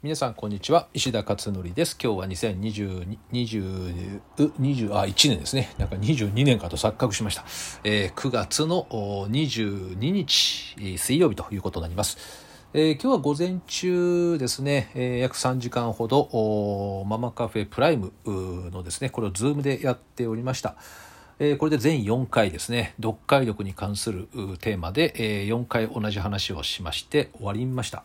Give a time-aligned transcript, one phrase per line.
[0.00, 0.86] 皆さんこんにちは。
[0.94, 1.98] 石田勝則です。
[2.00, 5.74] 今日は2020 20 20あ1年ですね。
[5.76, 7.44] なんか22年かと錯覚しました、
[7.82, 8.86] えー、9月の
[9.28, 12.16] 22日水曜日ということになります。
[12.74, 20.76] えー、今日は午前中ですね、えー、約3時間ほどママカフェプライムのですねこれをズームでやっておりました。
[21.40, 22.94] えー、これで全4回ですね。
[23.02, 24.28] 読解力に関する
[24.60, 28.04] テーマで、えー、4回同じ話をしまして終わりました、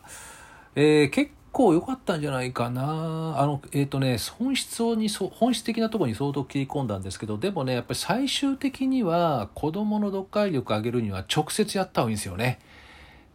[0.74, 3.36] えー、結構良かったんじゃないかな。
[3.38, 12.58] あの、えっ、ー、とね、本質にそ、本質的なところに相当切り込んだんですけど、でもね、やっぱり最終的には子供の読解力上げるには直接やった方がいいんですよね。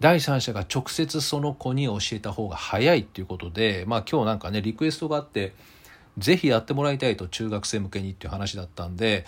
[0.02, 5.54] 第三者が直接その子に教えた方が早いっていうことで、まあ今日なんかね、リクエストがあって、
[6.18, 9.26] ぜひやってもらいたいと中学生向けにっていう話だったんで、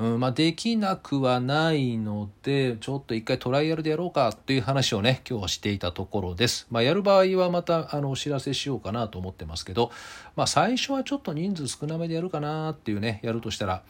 [0.00, 6.66] うんまあ、できなくはないのでちょっと一回トライアルでやろうかという話をね今日はしていたところです。
[6.70, 9.92] まあ、やる場合はまたあのお知らせしようかなと思ってますけど、
[10.36, 13.82] まあ、最初はちょっと人数少なめでやるかなっていうねやるとしたら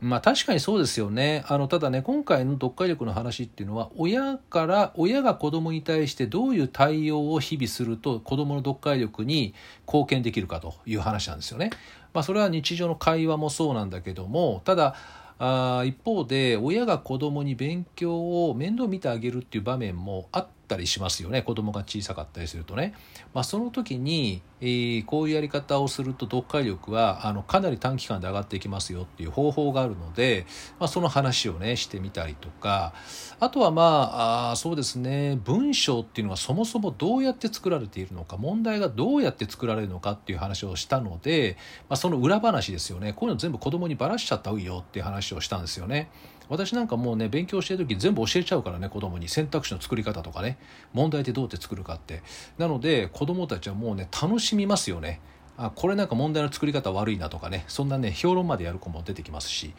[0.00, 9.52] まあ確かにそうですよねあのただね今回の読解力の話っていうのは親から親が子供に対してどういう対応を日々すると子供の読解力に
[9.84, 11.70] 貢献できるかという話なんですよね。
[12.12, 14.94] まあ、それは日常の会話もそうなんだけどもただ
[15.38, 21.42] あ一方で親が子供に勉強を面倒見てあげるっていう場面もあったりしますよね。
[21.42, 22.94] 子供が小さかったりするとね、
[23.34, 30.46] まあ、その時に、えー、こういうやり方をすると読解力はあのかなり短期間で上がっていきますよっていう方法があるので、
[30.78, 32.94] まあ、その話をねしてみたりとか。
[33.38, 35.38] あとはまああそうですね。
[35.44, 41.56] 文章っていうのはそもそもどうやって作られているのか問題がどうやって作られるのかっていう話をしたので、
[41.88, 43.12] まあ、その裏話ですよね。
[43.12, 46.10] こういうの全部子供にばらしちゃった方がいいよっていう話をしたんですよね。
[46.48, 49.28] 私なんかもうね勉強してる時全部教えちゃうからね子供に。
[49.28, 50.58] 選択肢の作り方とかね。
[50.92, 52.22] 問題ってどうやって作るかって。
[52.58, 55.20] なので子供たちはもうね楽しみますよね。
[55.58, 57.64] あこれなんか問題の作り方悪いなとかね。
[57.66, 59.74] そんなね評論までやる子も出てきますし、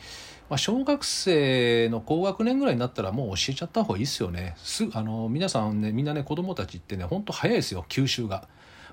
[0.50, 4.56] まあ、小学生の高学年ぐらいになったらもう教えちゃった方がいいですよね。
[4.58, 8.48] すあの皆さんねみんなね子供たちってねほんと早いですよ吸収が。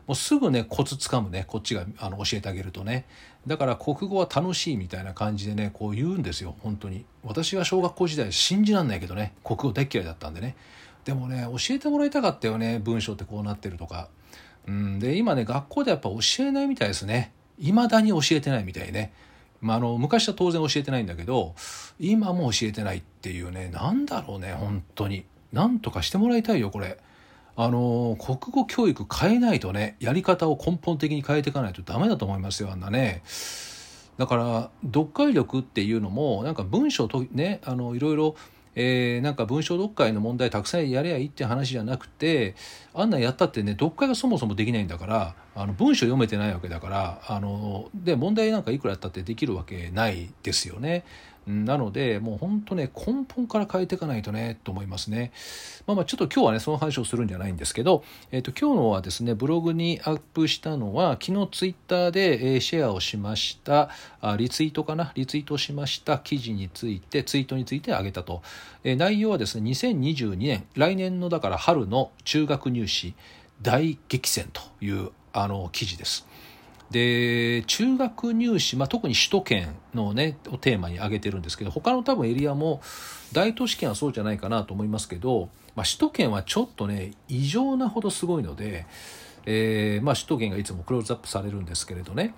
[0.06, 3.06] もうすぐねコツつかむねこっちがあの教えてあげるとね。
[3.47, 7.04] だから国語は楽しいみたいな感じでねこう言うんですよ本当に。
[7.22, 10.56] 私は小学校時代信じらんないけどね国語大嫌いだったんでね。
[11.04, 14.09] でもね教えてもらいたかったよね文章ってこうなってるとか。
[14.66, 17.32] うんで今ね学校でやっぱ教えないみたいですね。
[17.59, 19.12] 未だに教えてないみたいね。
[19.60, 21.54] まあ、あの昔は当然教えてないんだけど
[21.98, 25.25] 今も教えてないっていうねなんだろうね本当に。
[25.53, 26.98] なんとかしてもらいたいよこれ。
[27.56, 33.22] あの国語教育変えないとねやり方を根本的に変えていかないとダメだと思いますよあんなね。
[34.16, 38.37] だから読解力っていうのもなんか文章とねあのいろいろ
[38.76, 42.54] えー、なんか文章読解の問題たくさんやればいいって話じゃなくて
[42.92, 51.04] あんなんやったってね読解がそもそもできないんだからあの文章読めてないわけだからあので問題なんかいくらやったってできるわけないですよね。
[51.47, 55.32] なのでもう本当ね根本から変えていかないとねと思いますね。
[55.87, 63.91] まあまあちょっと今日はねその話をするんじゃないんですけど、えー、と今日のはですねブログにアップしたのは昨日ツイッターで、えシェアをしました
[64.21, 65.12] あリツイートかな？
[65.15, 68.43] リツイートしました記事についてツイートについてあげたと、
[68.83, 73.15] え、内容はですね2022年来年のだから春の中学入試
[73.62, 76.27] 大激戦というあの記事です。
[76.94, 82.81] で中学入試、まあ、特に首都圏のねをテーマに挙げてるんですけど他の多分エリアも
[83.32, 88.87] 大都市圏はそうじゃないかなと思いますけど、まあ、首都圏はちょっとね異常なほどすごいので、
[89.44, 92.33] えーまあ、首都圏がいつもクローズアップされるんですけれどね。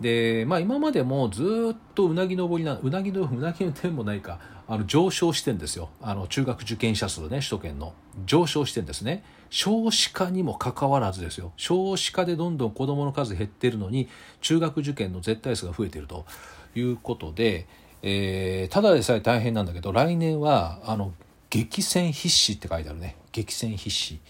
[0.00, 4.38] で、まあ、今までもずっとうなぎ登りなうなぎのうなぎの点もないか
[4.68, 5.88] あの上昇してんですよ。
[6.02, 7.94] あの中学受験者数ね首都圏の。
[8.26, 9.24] 上昇してんですね。
[9.48, 11.52] 少子化にもかかわらずですよ。
[11.56, 14.08] 少子化でどんどん子どもの数減ってるのに
[14.42, 16.26] 中学受験の絶対数が増えてると
[16.74, 17.66] いうことで、
[18.02, 21.12] えー、ただでさえ大変なんだけど来年はあの
[21.48, 23.16] 激戦必至って書いてあるね。
[23.32, 24.20] 激戦必至、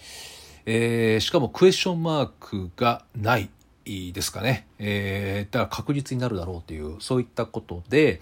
[0.65, 3.49] えー、しかもクエスチョンマークがない
[3.85, 8.21] ですかね、えー、だから確実になるだろうというそういったことで、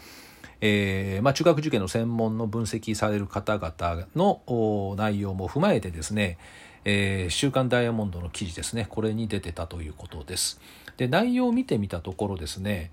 [0.62, 6.38] えーまあ、中学受験の専門の分析される方々の内容も踏まえてですね、
[6.86, 10.60] えー、週刊ダイヤモンドの記事ですねこれに出てたということです。
[10.98, 12.92] で内容を見てみたところですね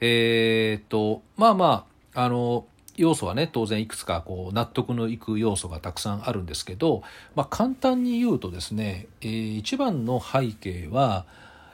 [0.00, 2.64] えー、っとまあまああの
[2.96, 7.02] 要素はね当然いくつかこう納得のいく要素がたくさんあるんですけど、
[7.34, 11.26] まあ、簡単に言うとですね、えー、一番の背景は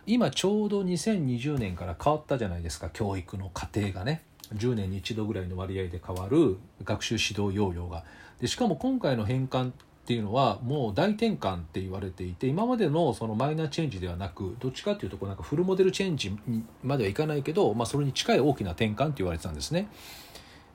[0.07, 4.23] 今ちょうど2020年から変わったじゃないですか教育の過程がね
[4.55, 8.05] 10年に一度ぐらいの割合で変わる学習指導要領が
[8.41, 9.73] でしかも今回の返還っ
[10.11, 16.37] っていうのはもう大転換って言われていて今までのそのマイナーチェンジではなくどっちかっていうとこうなんかフルモデルチェンジ
[16.83, 19.89] まではいかないけど、まあ、それに近い大きな転換って言われてたんですね。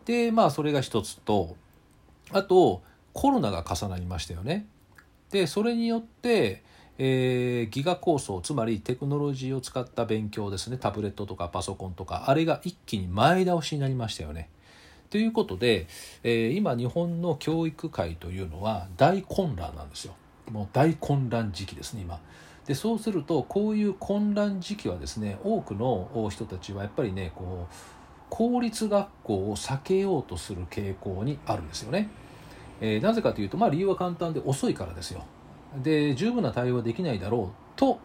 [0.05, 1.57] でまあそれが一つと
[2.31, 2.81] あと
[3.11, 4.67] コロナが重なりましたよね。
[5.31, 6.63] でそれによって、
[6.97, 14.49] えー、ギガ構想つまりテクノロジーを使った勉強ですねタブレットとかパソコンとかあれが一気に前倒しになりましたよね。
[15.09, 15.87] ということで、
[16.23, 20.15] えー、今日本の教育界というのは大混乱なんですよ。
[20.51, 22.19] もう大混乱時期ですね今。
[22.65, 27.73] でそうするとこういう混乱時期はですね多くの人たちはやっぱりねこう
[28.29, 32.09] 公立学校を避けようとする傾向にあるんですよね。
[32.81, 35.23] えー、なぜかというと、まあ、理由は簡単で遅いからですよ。
[35.83, 37.99] で十分な対応はできないだろうと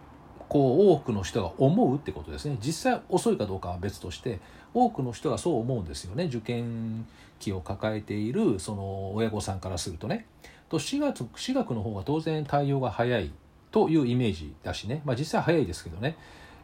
[0.48, 2.58] こう多くの人が思うってことですね。
[2.60, 4.40] 実際遅いかどうかは別として
[4.74, 6.24] 多くの人がそう思うんですよね。
[6.24, 7.06] 受験
[7.38, 10.26] 期を抱えているその親御さんからするとね。
[10.68, 13.30] と私学私学の方が当然対応が早い
[13.70, 16.16] というイメージだしね、まあ、実際早いですけどね、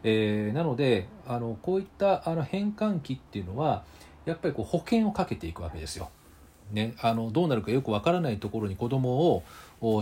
[0.03, 3.83] えー、なのであのこういったあの変換期っていうのは
[4.25, 6.09] やっぱりこう保険をかけていくわけですよ。
[6.71, 9.41] ね、あのどうなるかよくわからないところに子ども
[9.79, 10.01] を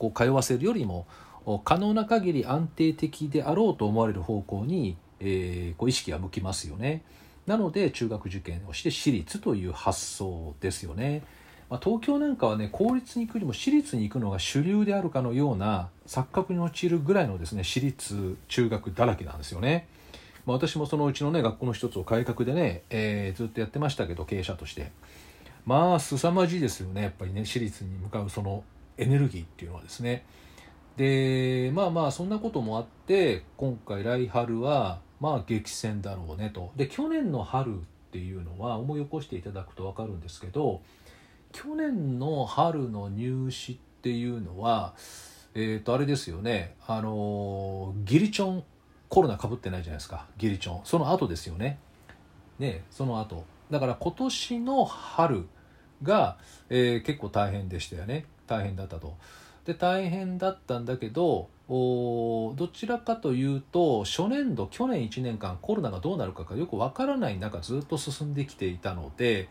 [0.00, 1.06] こう通わせるよりも
[1.64, 7.02] 可能な限り安定的であろうと思われる方向に、えー、こう意識が向きますよね。
[7.46, 11.22] なので中学受験をして私立という発想ですよね。
[11.68, 19.86] まあ、東京なんかはね公立に行くよりも私立に行くのが主流であるかのような錯覚に陥るぐらいのですね私立中学だらけなんですよね。
[20.46, 24.90] まあ、私もそのうちのね学校の一つを改革でね、えー、ずっとやってましたけど経営者として
[25.66, 28.64] まあ凄まじいですよねやっぱりね私立に向かうその
[29.00, 30.24] エネルギーっていうのはですね。
[30.96, 36.70] でまあまあそんなこともあって今回来春はまあ激戦だろうねと。
[36.76, 37.82] で去年の春っ
[38.12, 40.82] ていうのは思い起こしていただくと分かるんですけど
[41.52, 44.94] 去年の春の入試っていうのは
[45.54, 46.76] えっ、ー、とあれですよね。
[46.86, 48.64] あのギリチョン
[49.08, 50.26] コロナかぶってないじゃないですか。
[50.36, 50.84] ギリチョン。
[50.84, 51.78] その後ですよね。
[52.58, 53.44] ねその後。
[53.70, 55.46] だから今年の春
[56.02, 56.36] が、
[56.68, 58.26] えー、結構大変でしたよね。
[58.50, 59.16] 大変だったと。
[59.64, 69.48] で大変だったんだけどどちらかというと初年度去年1年間コロナがどうなるかがよくわからない中ずっと進んできていたので、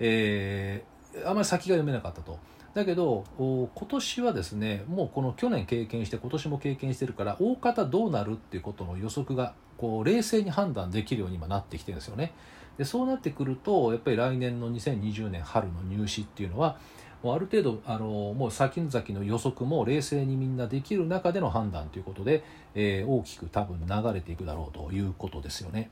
[0.00, 2.38] えー、あまり先が読めなかったと。
[2.74, 12.32] だけど今年はですねもうこの去年経験して今年も経験してるから大方どうなるっていうことの予測がこう冷静に判断できるように今なってきてるんですよね。
[12.78, 16.78] でそうなってくるとやっぱり来年の2020年春の入試っていうのは
[17.22, 22.42] もうある程度あのもう先々の予測も冷静にみんなできる中での判断ということで、
[22.74, 25.90] えー、大きく多分流れていくだろうということですよね。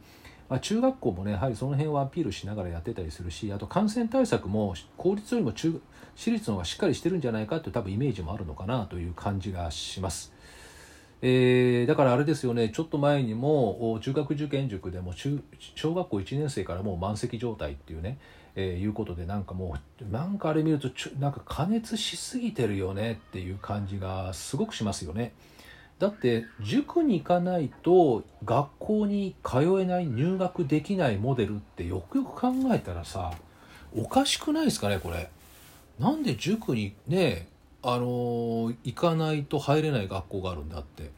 [0.48, 5.80] まあ、中学校もねやはりその辺をアピールしながらやってたりするしあと感染対策も公立よりも中
[6.16, 10.32] 私立の方がしっかりしてるんじゃないかという多分イメージもあるのかなという感じがします。
[11.20, 15.42] えー、だからあれですよねちょっと前にも中学受験塾でも中
[15.74, 18.18] 小学校1年生からもう満席状態っていうね
[18.60, 25.32] えー、いうことでなんかもうなんかあれ見るとちょなんか加熱しすぎてるよねっていう感じがすごくしますよね。
[26.00, 33.32] だって塾に行かないと学校に通えない入学できないモデルってよくよく考えたらさ
[33.96, 35.30] おかしくないですかねこれ。
[36.00, 37.46] なんで塾にね
[37.82, 41.10] あのー、行かないと入れない学校があるんだって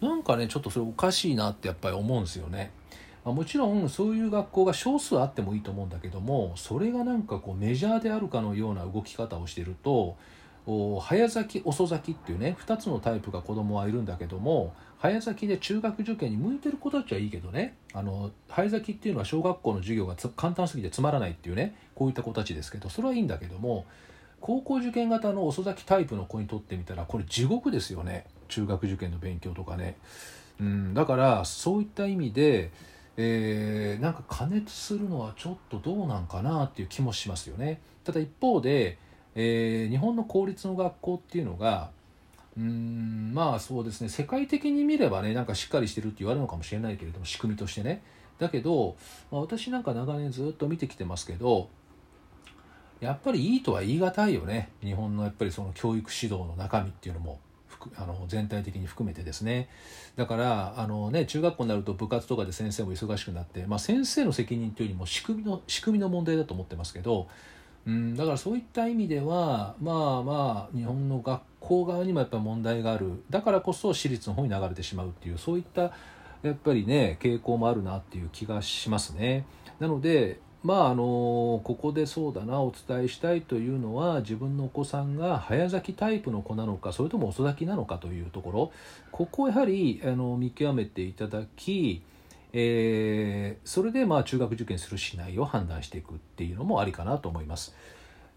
[0.00, 2.70] なんかねちょっとそれおかしいなってやっぱり思うんですよね。
[3.26, 10.16] まあ、もちろんそういう学校が少数あってもいいと思うんだけどもそれがなんかこうメジャーであるかのような動き方をしてると
[11.00, 23.86] 早咲き遅咲きっていうね2つのタイプが子供はいるんだけども早咲きで中学受験に向いてる子たちはいいけどねあの早咲きっていうのは小学校の授業が簡単すぎてつまらないっていうねこういった子たちですけどそれはいいんだけども
[24.40, 29.96] 高校受験型の遅咲きタイプの子にとってみたらこれ地獄ですよね中学受験の勉強とかね。
[30.60, 32.70] うん、だからそういった意味で
[33.16, 37.80] えー、なんか加熱するのはちょっとどうなんかなっていう気もしますよね。
[38.04, 38.98] ただ一方で、
[39.34, 41.90] えー、日本の公立の学校っていうのが
[42.56, 48.02] うんまあそうですね世界的に見ればねなんかしっかりしてるって言われるのかもしれないけれども仕組みとしてね。
[48.38, 48.96] だけど、
[49.30, 51.70] まあ、私なんか長年ずっと見てきてますけど
[53.00, 54.70] やっぱりいいとは言い難いよね。
[54.82, 57.38] 日本のやっぱりその教育指導の中身っていうのも。
[57.96, 59.68] あの全体的に含めてですね
[60.16, 67.28] だからあの、ね、中学校になると部活とかで先生も忙しくなって、まあ、先生の責任というよりも仕組みの仕組みの問題だと思ってますけど
[67.86, 75.92] うんだからそういった意味ではまあまあ日本の学校側にもやっぱり問題があるだからこそ私立の方に流れてしまうっていうそういった
[76.42, 79.44] やっぱりね傾向もあるなっていう気がしますね。
[79.78, 88.72] なのでまああのここでそうだなお伝えしたいというのは自分のお子さんが早咲きタイプの子なのかそれとも遅咲きなのかというところ
[89.12, 92.02] ここをやはりあの見極めていただき、
[92.52, 97.72] えー、それでまあ中学受験するしないを判断していくっていうのもありかなと思います。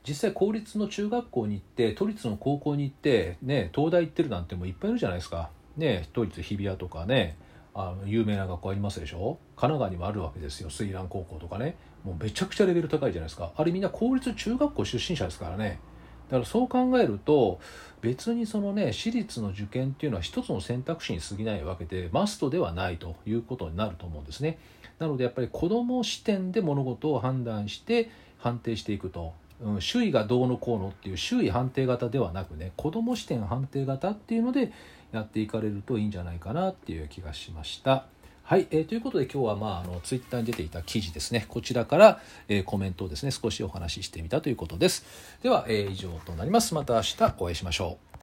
[0.08, 5.50] 実際公立の中学校に行って都立の高校に行ってね東大行ってるなんてもいっぱいいるじゃないですか。
[5.78, 7.36] ね都立日比谷とかね
[7.82, 9.38] あの有名な学校ありますでしょ？
[9.56, 11.76] 神奈川にもあるわけですよ水蘭高校とかね。
[12.04, 13.52] もうめちゃくちゃレベル高いじゃないですか。
[13.56, 15.80] あれみんな公立中学校出身者ですからね。
[16.30, 17.60] だからそう考えると
[18.02, 24.60] 別にそのね私立の受験っていうのは一つの選択肢に過ぎないわけでマストではないということになると思うんですね。
[25.00, 34.72] なのでやっぱり子ども視点で物事を判断して判定していくと、うん、周囲がどうのこうのっていう周囲判定型ではなくね子ども視点判定型っていうので
[35.12, 38.06] やっていかれるといいんじゃないかなっていう気がしました。
[38.44, 41.46] はい、えー、ということで今日は、まあ、あのツイッターに出ていた記事ですね。
[41.48, 45.06] こちらから、えー、コメントをですね少しお話ししてみたということです。
[45.44, 46.74] では、えー、以上となります。
[46.74, 48.09] また明日お会いしましょう。